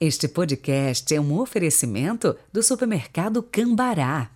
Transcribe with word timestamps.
Este 0.00 0.28
podcast 0.28 1.12
é 1.12 1.20
um 1.20 1.40
oferecimento 1.40 2.36
do 2.52 2.62
supermercado 2.62 3.42
Cambará. 3.42 4.30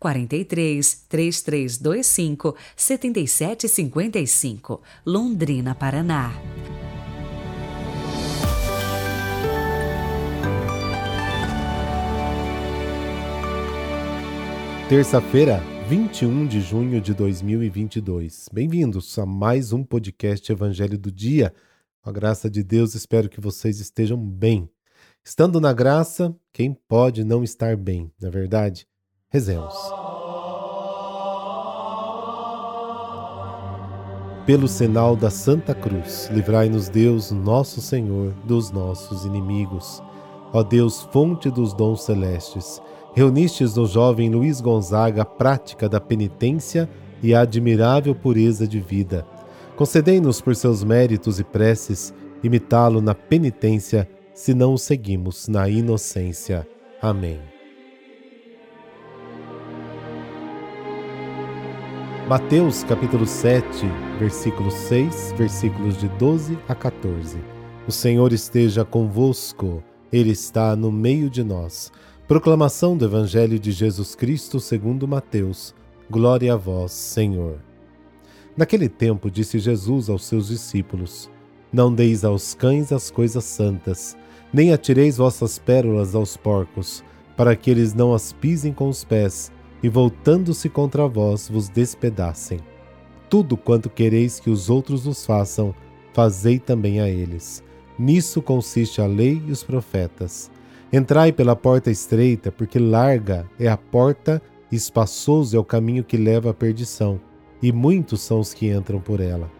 43 0.00 1.04
3325 1.08 2.56
7755, 2.74 4.82
Londrina, 5.06 5.76
Paraná. 5.76 6.32
Terça-feira, 14.88 15.62
21 15.88 16.48
de 16.48 16.60
junho 16.60 17.00
de 17.00 17.14
2022. 17.14 18.48
Bem-vindos 18.52 19.16
a 19.20 19.24
mais 19.24 19.72
um 19.72 19.84
podcast 19.84 20.50
Evangelho 20.50 20.98
do 20.98 21.12
Dia. 21.12 21.54
Com 22.02 22.10
a 22.10 22.12
graça 22.12 22.50
de 22.50 22.64
Deus, 22.64 22.96
espero 22.96 23.28
que 23.28 23.40
vocês 23.40 23.78
estejam 23.78 24.18
bem. 24.18 24.68
Estando 25.28 25.60
na 25.60 25.72
graça, 25.72 26.32
quem 26.52 26.72
pode 26.72 27.24
não 27.24 27.42
estar 27.42 27.76
bem, 27.76 28.12
na 28.22 28.28
é 28.28 28.30
verdade? 28.30 28.86
Rezemos. 29.28 29.74
Pelo 34.46 34.68
sinal 34.68 35.16
da 35.16 35.28
Santa 35.28 35.74
Cruz, 35.74 36.30
livrai-nos 36.32 36.88
Deus, 36.88 37.32
nosso 37.32 37.80
Senhor, 37.80 38.34
dos 38.44 38.70
nossos 38.70 39.24
inimigos. 39.24 40.00
Ó 40.52 40.62
Deus, 40.62 41.02
fonte 41.10 41.50
dos 41.50 41.74
dons 41.74 42.04
celestes, 42.04 42.80
reunistes 43.12 43.74
no 43.74 43.84
jovem 43.84 44.30
Luiz 44.30 44.60
Gonzaga 44.60 45.22
a 45.22 45.26
prática 45.26 45.88
da 45.88 46.00
penitência 46.00 46.88
e 47.20 47.34
a 47.34 47.40
admirável 47.40 48.14
pureza 48.14 48.64
de 48.64 48.78
vida. 48.78 49.26
Concedei-nos 49.74 50.40
por 50.40 50.54
seus 50.54 50.84
méritos 50.84 51.40
e 51.40 51.44
preces 51.44 52.14
imitá-lo 52.44 53.00
na 53.00 53.12
penitência, 53.12 54.08
se 54.36 54.52
não 54.52 54.74
o 54.74 54.78
seguimos 54.78 55.48
na 55.48 55.66
inocência. 55.66 56.68
Amém. 57.00 57.40
Mateus 62.28 62.84
capítulo 62.84 63.26
7, 63.26 63.64
versículo 64.18 64.70
6, 64.70 65.32
versículos 65.38 65.96
de 65.96 66.06
12 66.10 66.58
a 66.68 66.74
14. 66.74 67.38
O 67.88 67.90
Senhor 67.90 68.30
esteja 68.30 68.84
convosco, 68.84 69.82
Ele 70.12 70.32
está 70.32 70.76
no 70.76 70.92
meio 70.92 71.30
de 71.30 71.42
nós. 71.42 71.90
Proclamação 72.28 72.94
do 72.94 73.06
Evangelho 73.06 73.58
de 73.58 73.72
Jesus 73.72 74.14
Cristo 74.14 74.60
segundo 74.60 75.08
Mateus. 75.08 75.74
Glória 76.10 76.52
a 76.52 76.56
vós, 76.58 76.92
Senhor. 76.92 77.58
Naquele 78.54 78.90
tempo 78.90 79.30
disse 79.30 79.58
Jesus 79.58 80.10
aos 80.10 80.26
seus 80.26 80.48
discípulos: 80.48 81.30
Não 81.72 81.94
deis 81.94 82.22
aos 82.22 82.52
cães 82.54 82.92
as 82.92 83.10
coisas 83.10 83.44
santas, 83.44 84.16
nem 84.56 84.72
atireis 84.72 85.18
vossas 85.18 85.58
pérolas 85.58 86.14
aos 86.14 86.34
porcos, 86.34 87.04
para 87.36 87.54
que 87.54 87.70
eles 87.70 87.92
não 87.92 88.14
as 88.14 88.32
pisem 88.32 88.72
com 88.72 88.88
os 88.88 89.04
pés, 89.04 89.52
e 89.82 89.88
voltando-se 89.90 90.70
contra 90.70 91.06
vós 91.06 91.46
vos 91.46 91.68
despedacem. 91.68 92.60
Tudo 93.28 93.54
quanto 93.54 93.90
quereis 93.90 94.40
que 94.40 94.48
os 94.48 94.70
outros 94.70 95.04
vos 95.04 95.26
façam, 95.26 95.74
fazei 96.14 96.58
também 96.58 97.02
a 97.02 97.06
eles. 97.06 97.62
Nisso 97.98 98.40
consiste 98.40 98.98
a 98.98 99.06
lei 99.06 99.42
e 99.46 99.52
os 99.52 99.62
profetas. 99.62 100.50
Entrai 100.90 101.32
pela 101.32 101.54
porta 101.54 101.90
estreita, 101.90 102.50
porque 102.50 102.78
larga 102.78 103.46
é 103.60 103.68
a 103.68 103.76
porta 103.76 104.40
e 104.72 104.76
espaçoso 104.76 105.54
é 105.54 105.60
o 105.60 105.64
caminho 105.64 106.02
que 106.02 106.16
leva 106.16 106.48
à 106.48 106.54
perdição, 106.54 107.20
e 107.62 107.70
muitos 107.70 108.22
são 108.22 108.40
os 108.40 108.54
que 108.54 108.70
entram 108.70 109.00
por 109.02 109.20
ela. 109.20 109.50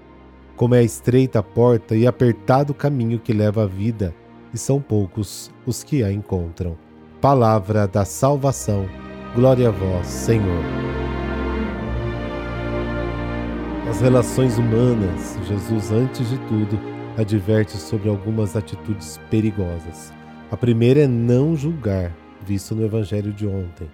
Como 0.57 0.75
é 0.75 0.83
estreita 0.83 1.41
a 1.41 1.43
porta 1.43 1.95
e 1.95 2.07
apertado 2.07 2.73
o 2.73 2.75
caminho 2.75 3.19
que 3.19 3.35
leva 3.35 3.65
à 3.65 3.67
vida, 3.67 4.15
e 4.57 4.59
são 4.59 4.81
poucos 4.81 5.51
os 5.67 5.85
que 5.85 6.03
a 6.03 6.11
encontram. 6.11 6.79
Palavra 7.21 7.87
da 7.87 8.07
salvação. 8.07 8.89
Glória 9.35 9.69
a 9.69 9.71
vós, 9.71 10.07
Senhor. 10.07 10.65
As 13.87 14.01
relações 14.01 14.57
humanas, 14.57 15.39
Jesus, 15.47 15.93
antes 15.93 16.31
de 16.31 16.39
tudo, 16.49 16.81
adverte 17.19 17.77
sobre 17.77 18.09
algumas 18.09 18.57
atitudes 18.57 19.21
perigosas. 19.31 20.11
A 20.51 20.57
primeira 20.57 21.03
é 21.03 21.07
não 21.07 21.55
julgar, 21.55 22.17
visto 22.43 22.75
no 22.75 22.83
Evangelho 22.83 23.35
de 23.35 23.47
ontem. 23.47 23.91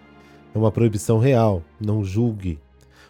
É 0.55 0.59
uma 0.59 0.71
proibição 0.71 1.19
real, 1.19 1.61
não 1.81 2.05
julgue. 2.05 2.61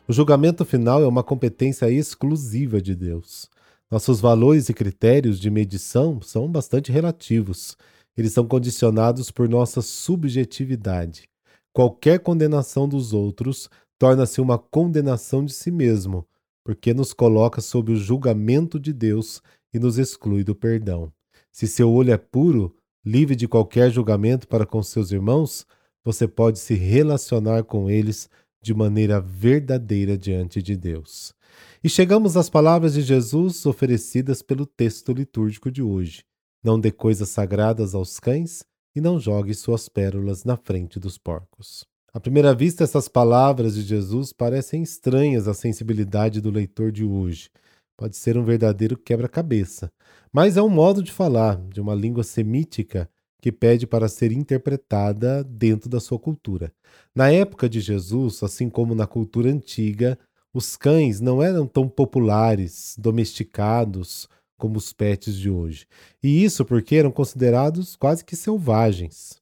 O 0.09 0.13
julgamento 0.13 0.65
final 0.65 1.03
é 1.03 1.07
uma 1.07 1.23
competência 1.23 1.91
exclusiva 1.91 2.81
de 2.81 2.95
Deus. 2.95 3.51
Nossos 3.93 4.23
valores 4.23 4.71
e 4.71 4.73
critérios 4.73 5.39
de 5.39 5.51
medição 5.51 6.19
são 6.23 6.51
bastante 6.51 6.91
relativos. 6.91 7.77
Eles 8.17 8.33
são 8.33 8.49
condicionados 8.49 9.31
por 9.31 9.47
nossa 9.47 9.83
subjetividade. 9.83 11.29
Qualquer 11.75 12.21
condenação 12.21 12.89
dos 12.89 13.13
outros 13.13 13.69
torna-se 13.99 14.41
uma 14.41 14.57
condenação 14.57 15.45
de 15.45 15.53
si 15.53 15.71
mesmo, 15.71 16.27
porque 16.65 16.95
nos 16.95 17.13
coloca 17.13 17.61
sob 17.61 17.93
o 17.93 17.97
julgamento 17.97 18.81
de 18.81 18.95
Deus 18.95 19.43
e 19.75 19.79
nos 19.79 19.99
exclui 19.99 20.43
do 20.43 20.55
perdão. 20.55 21.13
Se 21.51 21.69
seu 21.69 21.93
olho 21.93 22.15
é 22.15 22.17
puro, 22.17 22.75
livre 23.05 23.37
de 23.37 23.47
qualquer 23.47 23.91
julgamento 23.91 24.49
para 24.49 24.65
com 24.65 24.83
seus 24.83 25.13
irmãos, 25.13 25.67
você 26.03 26.27
pode 26.27 26.61
se 26.61 26.73
relacionar 26.73 27.65
com 27.65 27.91
eles 27.91 28.31
de 28.63 28.73
maneira 28.73 29.21
verdadeira 29.21 30.17
diante 30.17 30.63
de 30.63 30.79
Deus. 30.79 31.35
E 31.83 31.89
chegamos 31.89 32.37
às 32.37 32.49
palavras 32.49 32.95
de 32.95 33.03
Jesus 33.03 33.67
oferecidas 33.67 34.43
pelo 34.43 34.67
texto 34.67 35.13
litúrgico 35.13 35.71
de 35.71 35.83
hoje. 35.83 36.25
Não 36.63 36.79
dê 36.79 36.93
coisas 36.93 37.29
sagradas 37.29 37.95
aos 37.95 38.21
cães 38.21 38.65
e 38.95 39.01
não 39.01 39.19
jogue 39.19 39.55
suas 39.55 39.89
pérolas 39.89 40.45
na 40.45 40.57
frente 40.57 41.01
dos 41.01 41.19
porcos. 41.19 41.85
À 42.15 42.21
primeira 42.21 42.55
vista, 42.55 42.85
essas 42.85 43.09
palavras 43.09 43.75
de 43.75 43.83
Jesus 43.83 44.33
parecem 44.33 44.83
estranhas 44.83 45.49
à 45.49 45.55
sensibilidade 45.55 46.41
do 46.41 46.51
leitor 46.51 46.93
de 46.93 47.05
hoje. 47.05 47.49
Pode 47.97 48.17
ser 48.17 48.37
um 48.37 48.45
verdadeiro 48.45 48.99
quebra-cabeça, 48.99 49.91
mas 50.33 50.57
é 50.57 50.63
um 50.63 50.69
modo 50.69 51.03
de 51.03 51.11
falar 51.11 51.57
de 51.69 51.81
uma 51.81 51.95
língua 51.95 52.23
semítica 52.23 53.09
que 53.41 53.51
pede 53.51 53.87
para 53.87 54.09
ser 54.09 54.31
interpretada 54.31 55.43
dentro 55.43 55.91
da 55.91 55.99
sua 55.99 56.19
cultura. 56.19 56.73
Na 57.15 57.31
época 57.33 57.69
de 57.69 57.81
Jesus, 57.81 58.43
assim 58.43 58.71
como 58.71 58.95
na 58.95 59.07
cultura 59.07 59.51
antiga, 59.51 60.19
os 60.53 60.77
cães 60.77 61.21
não 61.21 61.43
eram 61.43 61.67
tão 61.67 61.89
populares, 61.89 62.95
domesticados 62.99 64.29
como 64.59 64.77
os 64.77 64.93
pets 64.93 65.37
de 65.37 65.51
hoje. 65.51 65.87
E 66.23 66.45
isso 66.45 66.65
porque 66.65 66.97
eram 66.97 67.11
considerados 67.11 67.97
quase 67.97 68.25
que 68.25 68.37
selvagens. 68.37 69.41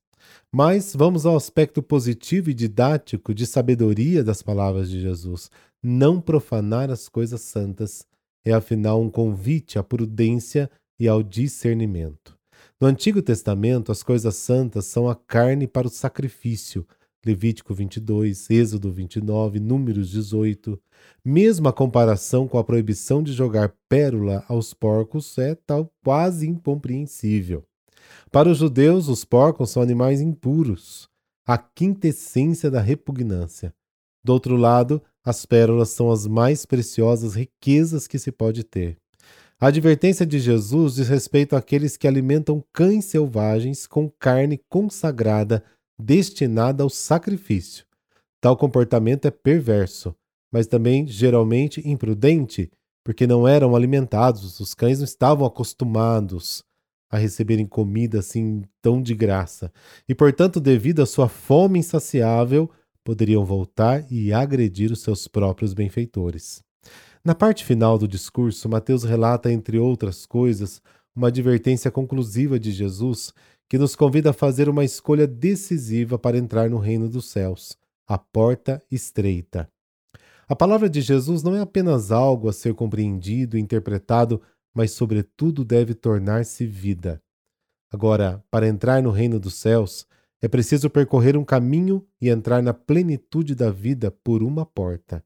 Mas 0.52 0.94
vamos 0.94 1.26
ao 1.26 1.36
aspecto 1.36 1.82
positivo 1.82 2.50
e 2.50 2.54
didático 2.54 3.34
de 3.34 3.46
sabedoria 3.46 4.24
das 4.24 4.42
palavras 4.42 4.88
de 4.88 5.00
Jesus. 5.00 5.50
Não 5.82 6.20
profanar 6.20 6.90
as 6.90 7.08
coisas 7.08 7.40
santas 7.40 8.06
é 8.44 8.52
afinal 8.52 9.00
um 9.02 9.10
convite 9.10 9.78
à 9.78 9.82
prudência 9.82 10.70
e 10.98 11.06
ao 11.06 11.22
discernimento. 11.22 12.38
No 12.80 12.86
Antigo 12.86 13.20
Testamento, 13.20 13.92
as 13.92 14.02
coisas 14.02 14.36
santas 14.36 14.86
são 14.86 15.08
a 15.08 15.14
carne 15.14 15.66
para 15.66 15.86
o 15.86 15.90
sacrifício. 15.90 16.86
Levítico 17.24 17.74
22, 17.74 18.48
Êxodo 18.48 18.90
29, 18.90 19.60
Números 19.60 20.08
18. 20.08 20.80
Mesmo 21.22 21.68
a 21.68 21.72
comparação 21.72 22.48
com 22.48 22.56
a 22.56 22.64
proibição 22.64 23.22
de 23.22 23.34
jogar 23.34 23.74
pérola 23.90 24.42
aos 24.48 24.72
porcos 24.72 25.36
é 25.36 25.54
tal 25.54 25.92
quase 26.02 26.48
incompreensível. 26.48 27.62
Para 28.32 28.48
os 28.48 28.56
judeus, 28.56 29.08
os 29.08 29.22
porcos 29.22 29.70
são 29.70 29.82
animais 29.82 30.22
impuros, 30.22 31.10
a 31.46 31.58
quintessência 31.58 32.70
da 32.70 32.80
repugnância. 32.80 33.74
Do 34.24 34.32
outro 34.32 34.56
lado, 34.56 35.02
as 35.22 35.44
pérolas 35.44 35.90
são 35.90 36.10
as 36.10 36.26
mais 36.26 36.64
preciosas 36.64 37.34
riquezas 37.34 38.06
que 38.06 38.18
se 38.18 38.32
pode 38.32 38.64
ter. 38.64 38.96
A 39.60 39.66
advertência 39.66 40.24
de 40.24 40.38
Jesus 40.38 40.94
diz 40.94 41.08
respeito 41.08 41.54
àqueles 41.54 41.98
que 41.98 42.08
alimentam 42.08 42.64
cães 42.72 43.04
selvagens 43.04 43.86
com 43.86 44.08
carne 44.08 44.58
consagrada 44.70 45.62
destinada 46.00 46.82
ao 46.82 46.90
sacrifício. 46.90 47.84
Tal 48.40 48.56
comportamento 48.56 49.26
é 49.26 49.30
perverso, 49.30 50.14
mas 50.52 50.66
também 50.66 51.06
geralmente 51.06 51.86
imprudente, 51.86 52.70
porque 53.04 53.26
não 53.26 53.46
eram 53.46 53.76
alimentados, 53.76 54.58
os 54.60 54.74
cães 54.74 54.98
não 54.98 55.04
estavam 55.04 55.46
acostumados 55.46 56.64
a 57.10 57.18
receberem 57.18 57.66
comida 57.66 58.20
assim 58.20 58.62
tão 58.80 59.02
de 59.02 59.14
graça, 59.14 59.72
e 60.08 60.14
portanto, 60.14 60.60
devido 60.60 61.02
à 61.02 61.06
sua 61.06 61.28
fome 61.28 61.80
insaciável, 61.80 62.70
poderiam 63.04 63.44
voltar 63.44 64.04
e 64.10 64.32
agredir 64.32 64.92
os 64.92 65.00
seus 65.00 65.26
próprios 65.26 65.74
benfeitores. 65.74 66.62
Na 67.24 67.34
parte 67.34 67.64
final 67.64 67.98
do 67.98 68.08
discurso, 68.08 68.68
Mateus 68.68 69.04
relata, 69.04 69.52
entre 69.52 69.78
outras 69.78 70.24
coisas, 70.24 70.80
uma 71.14 71.28
advertência 71.28 71.90
conclusiva 71.90 72.58
de 72.58 72.70
Jesus 72.70 73.34
que 73.70 73.78
nos 73.78 73.94
convida 73.94 74.30
a 74.30 74.32
fazer 74.32 74.68
uma 74.68 74.84
escolha 74.84 75.28
decisiva 75.28 76.18
para 76.18 76.36
entrar 76.36 76.68
no 76.68 76.76
reino 76.76 77.08
dos 77.08 77.30
céus, 77.30 77.78
a 78.04 78.18
porta 78.18 78.82
estreita. 78.90 79.70
A 80.48 80.56
palavra 80.56 80.90
de 80.90 81.00
Jesus 81.00 81.44
não 81.44 81.54
é 81.54 81.60
apenas 81.60 82.10
algo 82.10 82.48
a 82.48 82.52
ser 82.52 82.74
compreendido 82.74 83.56
e 83.56 83.60
interpretado, 83.60 84.42
mas, 84.74 84.90
sobretudo, 84.90 85.64
deve 85.64 85.94
tornar-se 85.94 86.66
vida. 86.66 87.22
Agora, 87.92 88.44
para 88.50 88.66
entrar 88.66 89.00
no 89.00 89.12
reino 89.12 89.38
dos 89.38 89.54
céus, 89.54 90.04
é 90.42 90.48
preciso 90.48 90.90
percorrer 90.90 91.36
um 91.36 91.44
caminho 91.44 92.04
e 92.20 92.28
entrar 92.28 92.60
na 92.64 92.74
plenitude 92.74 93.54
da 93.54 93.70
vida 93.70 94.10
por 94.10 94.42
uma 94.42 94.66
porta. 94.66 95.24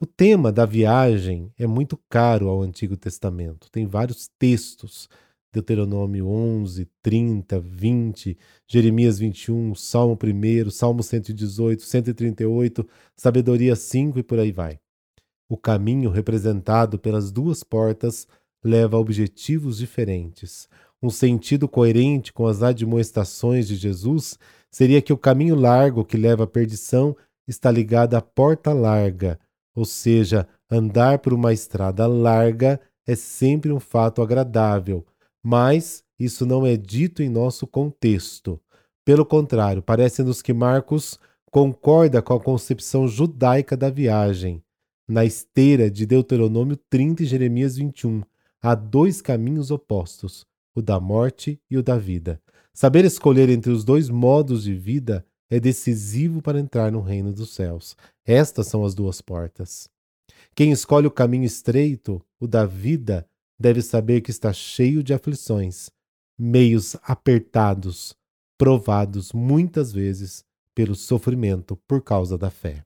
O 0.00 0.06
tema 0.06 0.50
da 0.50 0.66
viagem 0.66 1.52
é 1.56 1.68
muito 1.68 1.96
caro 2.08 2.48
ao 2.48 2.62
Antigo 2.62 2.96
Testamento. 2.96 3.70
Tem 3.70 3.86
vários 3.86 4.28
textos 4.40 5.08
Deuteronômio 5.56 6.28
11, 6.28 6.86
30, 7.02 7.58
20, 7.60 8.36
Jeremias 8.68 9.18
21, 9.18 9.74
Salmo 9.74 10.18
1, 10.22 10.70
Salmo 10.70 11.02
118, 11.02 11.82
138, 11.82 12.86
Sabedoria 13.16 13.74
5 13.74 14.18
e 14.18 14.22
por 14.22 14.38
aí 14.38 14.52
vai. 14.52 14.78
O 15.48 15.56
caminho 15.56 16.10
representado 16.10 16.98
pelas 16.98 17.32
duas 17.32 17.64
portas 17.64 18.28
leva 18.62 18.98
a 18.98 19.00
objetivos 19.00 19.78
diferentes. 19.78 20.68
Um 21.02 21.08
sentido 21.08 21.66
coerente 21.66 22.34
com 22.34 22.46
as 22.46 22.62
admoestações 22.62 23.66
de 23.66 23.76
Jesus 23.76 24.38
seria 24.70 25.00
que 25.00 25.12
o 25.12 25.18
caminho 25.18 25.54
largo 25.54 26.04
que 26.04 26.18
leva 26.18 26.44
à 26.44 26.46
perdição 26.46 27.16
está 27.48 27.70
ligado 27.70 28.14
à 28.14 28.20
porta 28.20 28.74
larga, 28.74 29.38
ou 29.74 29.86
seja, 29.86 30.46
andar 30.70 31.20
por 31.20 31.32
uma 31.32 31.54
estrada 31.54 32.06
larga 32.06 32.78
é 33.06 33.14
sempre 33.14 33.72
um 33.72 33.80
fato 33.80 34.20
agradável 34.20 35.06
mas 35.48 36.02
isso 36.18 36.44
não 36.44 36.66
é 36.66 36.76
dito 36.76 37.22
em 37.22 37.28
nosso 37.28 37.68
contexto. 37.68 38.60
Pelo 39.04 39.24
contrário, 39.24 39.80
parece-nos 39.80 40.42
que 40.42 40.52
Marcos 40.52 41.20
concorda 41.52 42.20
com 42.20 42.34
a 42.34 42.40
concepção 42.40 43.06
judaica 43.06 43.76
da 43.76 43.88
viagem. 43.88 44.60
Na 45.08 45.24
esteira 45.24 45.88
de 45.88 46.04
Deuteronômio 46.04 46.76
30 46.90 47.22
e 47.22 47.26
Jeremias 47.26 47.76
21, 47.76 48.22
há 48.60 48.74
dois 48.74 49.22
caminhos 49.22 49.70
opostos, 49.70 50.44
o 50.74 50.82
da 50.82 50.98
morte 50.98 51.60
e 51.70 51.78
o 51.78 51.82
da 51.82 51.96
vida. 51.96 52.42
Saber 52.74 53.04
escolher 53.04 53.48
entre 53.48 53.70
os 53.70 53.84
dois 53.84 54.10
modos 54.10 54.64
de 54.64 54.74
vida 54.74 55.24
é 55.48 55.60
decisivo 55.60 56.42
para 56.42 56.58
entrar 56.58 56.90
no 56.90 57.00
reino 57.00 57.32
dos 57.32 57.54
céus. 57.54 57.96
Estas 58.24 58.66
são 58.66 58.84
as 58.84 58.96
duas 58.96 59.20
portas. 59.20 59.88
Quem 60.56 60.72
escolhe 60.72 61.06
o 61.06 61.10
caminho 61.10 61.44
estreito, 61.44 62.20
o 62.40 62.48
da 62.48 62.66
vida, 62.66 63.24
deve 63.58 63.82
saber 63.82 64.20
que 64.20 64.30
está 64.30 64.52
cheio 64.52 65.02
de 65.02 65.14
aflições, 65.14 65.90
meios 66.38 66.96
apertados, 67.02 68.14
provados 68.58 69.32
muitas 69.32 69.92
vezes 69.92 70.44
pelo 70.74 70.94
sofrimento 70.94 71.76
por 71.88 72.02
causa 72.02 72.36
da 72.36 72.50
fé. 72.50 72.82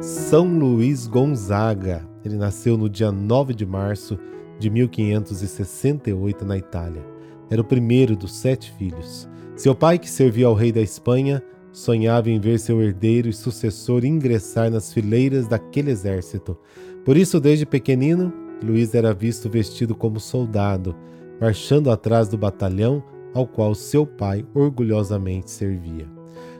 São 0.00 0.46
Luís 0.58 1.06
Gonzaga. 1.06 2.06
Ele 2.24 2.36
nasceu 2.36 2.76
no 2.76 2.88
dia 2.88 3.10
9 3.10 3.54
de 3.54 3.64
março 3.64 4.18
de 4.58 4.70
1568 4.70 6.44
na 6.44 6.56
Itália. 6.56 7.04
Era 7.50 7.60
o 7.60 7.64
primeiro 7.64 8.16
dos 8.16 8.36
sete 8.36 8.70
filhos. 8.72 9.28
Seu 9.56 9.74
pai, 9.74 9.98
que 9.98 10.08
servia 10.08 10.46
ao 10.46 10.54
rei 10.54 10.70
da 10.70 10.80
Espanha, 10.80 11.42
sonhava 11.76 12.30
em 12.30 12.40
ver 12.40 12.58
seu 12.58 12.80
herdeiro 12.80 13.28
e 13.28 13.34
sucessor 13.34 14.02
ingressar 14.02 14.70
nas 14.70 14.94
fileiras 14.94 15.46
daquele 15.46 15.90
exército. 15.90 16.56
Por 17.04 17.18
isso, 17.18 17.38
desde 17.38 17.66
pequenino, 17.66 18.32
Luiz 18.64 18.94
era 18.94 19.12
visto 19.12 19.50
vestido 19.50 19.94
como 19.94 20.18
soldado, 20.18 20.96
marchando 21.38 21.90
atrás 21.90 22.28
do 22.28 22.38
batalhão 22.38 23.04
ao 23.34 23.46
qual 23.46 23.74
seu 23.74 24.06
pai 24.06 24.42
orgulhosamente 24.54 25.50
servia. 25.50 26.08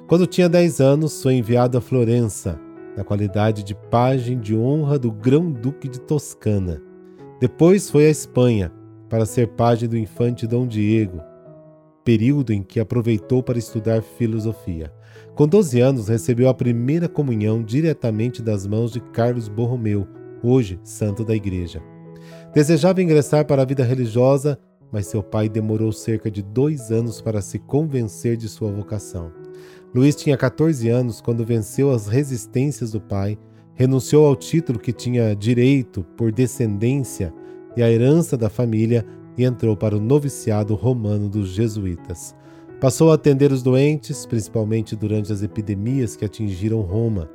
Quando 0.07 0.27
tinha 0.27 0.51
10 0.51 0.83
anos, 0.83 1.23
foi 1.23 1.33
enviado 1.33 1.79
a 1.79 1.81
Florença, 1.81 2.61
na 2.95 3.03
qualidade 3.03 3.63
de 3.63 3.75
pajem 3.75 4.39
de 4.39 4.55
honra 4.55 4.99
do 4.99 5.11
Grão-Duque 5.11 5.89
de 5.89 5.99
Toscana. 5.99 6.83
Depois 7.41 7.89
foi 7.89 8.05
à 8.05 8.11
Espanha, 8.11 8.71
para 9.09 9.25
ser 9.25 9.49
pajem 9.49 9.89
do 9.89 9.97
infante 9.97 10.47
Dom 10.47 10.67
Diego, 10.67 11.23
período 12.07 12.53
em 12.53 12.63
que 12.63 12.79
aproveitou 12.79 13.43
para 13.43 13.59
estudar 13.59 14.01
filosofia. 14.01 14.93
Com 15.35 15.49
12 15.49 15.81
anos, 15.81 16.09
recebeu 16.09 16.49
a 16.49 16.55
primeira 16.55 17.09
comunhão 17.09 17.65
diretamente 17.65 18.41
das 18.41 18.65
mãos 18.65 18.93
de 18.93 19.01
Carlos 19.01 19.49
Borromeu, 19.49 20.07
hoje 20.41 20.79
santo 20.85 21.25
da 21.25 21.35
Igreja. 21.35 21.83
Desejava 22.55 23.03
ingressar 23.03 23.45
para 23.45 23.63
a 23.63 23.65
vida 23.65 23.83
religiosa, 23.83 24.57
mas 24.93 25.09
seu 25.09 25.21
pai 25.21 25.49
demorou 25.49 25.91
cerca 25.91 26.31
de 26.31 26.45
dois 26.45 26.93
anos 26.93 27.21
para 27.21 27.43
se 27.43 27.59
convencer 27.59 28.37
de 28.37 28.49
sua 28.49 28.71
vocação. 28.71 29.33
Luiz 29.93 30.15
tinha 30.15 30.37
14 30.37 30.89
anos 30.89 31.21
quando 31.21 31.45
venceu 31.45 31.91
as 31.91 32.07
resistências 32.07 32.93
do 32.93 33.01
pai, 33.01 33.37
renunciou 33.75 34.27
ao 34.27 34.37
título 34.37 34.79
que 34.79 34.93
tinha 34.93 35.35
direito 35.35 36.05
por 36.17 36.31
descendência 36.31 37.35
e 37.77 37.83
a 37.83 37.91
herança 37.91 38.37
da 38.37 38.49
família 38.49 39.05
e 39.37 39.45
entrou 39.45 39.77
para 39.77 39.97
o 39.97 40.01
noviciado 40.01 40.75
romano 40.75 41.29
dos 41.29 41.49
jesuítas. 41.49 42.35
Passou 42.81 43.11
a 43.11 43.15
atender 43.15 43.53
os 43.53 43.63
doentes, 43.63 44.27
principalmente 44.27 44.95
durante 44.95 45.33
as 45.33 45.43
epidemias 45.43 46.15
que 46.15 46.25
atingiram 46.25 46.81
Roma. 46.83 47.31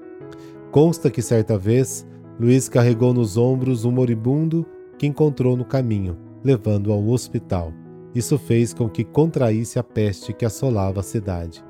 Consta 0.71 1.09
que 1.09 1.21
certa 1.21 1.57
vez 1.57 2.05
Luís 2.39 2.69
carregou 2.69 3.13
nos 3.13 3.37
ombros 3.37 3.83
um 3.83 3.91
moribundo 3.91 4.65
que 4.97 5.07
encontrou 5.07 5.57
no 5.57 5.65
caminho, 5.65 6.17
levando-o 6.43 6.93
ao 6.93 7.07
hospital. 7.07 7.73
Isso 8.13 8.37
fez 8.37 8.73
com 8.73 8.89
que 8.89 9.03
contraísse 9.03 9.79
a 9.79 9.83
peste 9.83 10.33
que 10.33 10.45
assolava 10.45 10.99
a 10.99 11.03
cidade. 11.03 11.63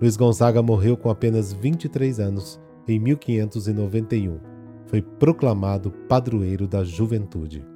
Luiz 0.00 0.16
Gonzaga 0.16 0.62
morreu 0.62 0.96
com 0.96 1.08
apenas 1.08 1.52
23 1.52 2.20
anos 2.20 2.60
em 2.86 2.98
1591. 2.98 4.38
Foi 4.86 5.00
proclamado 5.00 5.90
padroeiro 6.08 6.66
da 6.66 6.84
juventude. 6.84 7.73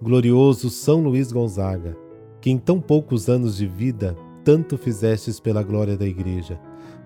Glorioso 0.00 0.70
São 0.70 1.02
Luís 1.02 1.32
Gonzaga, 1.32 1.96
que 2.40 2.50
em 2.50 2.58
tão 2.58 2.80
poucos 2.80 3.28
anos 3.28 3.56
de 3.56 3.66
vida 3.66 4.16
tanto 4.44 4.78
fizestes 4.78 5.40
pela 5.40 5.62
glória 5.62 5.96
da 5.96 6.06
Igreja. 6.06 6.60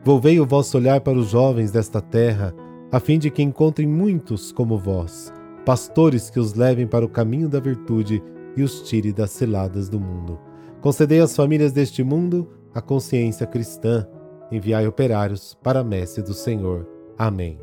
Volvei 0.04 0.38
o 0.38 0.46
vosso 0.46 0.76
olhar 0.76 1.00
para 1.00 1.18
os 1.18 1.30
jovens 1.30 1.70
desta 1.70 2.00
terra, 2.00 2.54
a 2.90 3.00
fim 3.00 3.18
de 3.18 3.30
que 3.30 3.42
encontrem 3.42 3.88
muitos 3.88 4.52
como 4.52 4.76
vós, 4.76 5.32
pastores 5.64 6.28
que 6.28 6.38
os 6.38 6.54
levem 6.54 6.86
para 6.86 7.04
o 7.04 7.08
caminho 7.08 7.48
da 7.48 7.58
virtude 7.58 8.22
e 8.56 8.62
os 8.62 8.82
tire 8.82 9.12
das 9.12 9.30
ciladas 9.30 9.88
do 9.88 9.98
mundo. 9.98 10.38
Concedei 10.82 11.20
às 11.20 11.34
famílias 11.34 11.72
deste 11.72 12.02
mundo 12.02 12.48
a 12.74 12.82
consciência 12.82 13.46
cristã. 13.46 14.06
Enviai 14.50 14.86
operários 14.86 15.56
para 15.62 15.80
a 15.80 15.84
messe 15.84 16.20
do 16.20 16.34
Senhor. 16.34 16.86
Amém. 17.16 17.58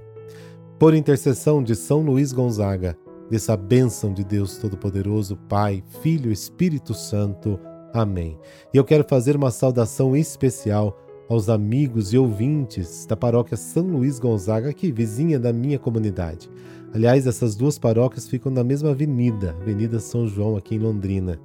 Por 0.79 0.95
intercessão 0.95 1.61
de 1.61 1.75
São 1.75 2.01
Luís 2.01 2.31
Gonzaga, 2.31 2.97
dessa 3.29 3.55
bênção 3.55 4.13
de 4.13 4.23
Deus 4.23 4.57
Todo-Poderoso, 4.57 5.37
Pai, 5.47 5.83
Filho 6.01 6.31
Espírito 6.31 6.93
Santo. 6.93 7.59
Amém. 7.93 8.37
E 8.73 8.77
eu 8.77 8.83
quero 8.83 9.05
fazer 9.07 9.35
uma 9.35 9.51
saudação 9.51 10.15
especial 10.15 10.97
aos 11.29 11.47
amigos 11.47 12.11
e 12.11 12.17
ouvintes 12.17 13.05
da 13.05 13.15
paróquia 13.15 13.55
São 13.55 13.83
Luís 13.83 14.19
Gonzaga, 14.19 14.69
aqui 14.69 14.91
vizinha 14.91 15.39
da 15.39 15.53
minha 15.53 15.77
comunidade. 15.77 16.49
Aliás, 16.93 17.27
essas 17.27 17.55
duas 17.55 17.77
paróquias 17.77 18.27
ficam 18.27 18.51
na 18.51 18.63
mesma 18.63 18.89
avenida, 18.89 19.55
Avenida 19.61 19.99
São 19.99 20.27
João, 20.27 20.57
aqui 20.57 20.75
em 20.75 20.79
Londrina. 20.79 21.39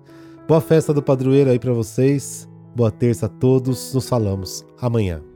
Boa 0.48 0.60
festa 0.60 0.92
do 0.92 1.02
padroeiro 1.02 1.50
aí 1.50 1.58
para 1.58 1.72
vocês. 1.72 2.48
Boa 2.74 2.90
terça 2.90 3.26
a 3.26 3.28
todos. 3.28 3.92
Nos 3.92 4.08
falamos 4.08 4.64
amanhã. 4.80 5.33